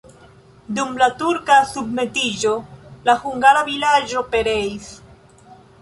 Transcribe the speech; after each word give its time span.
Dum 0.77 0.95
la 1.01 1.09
turka 1.19 1.59
submetiĝo 1.73 2.55
la 3.11 3.17
hungara 3.27 3.65
vilaĝo 3.71 4.29
pereis. 4.35 4.91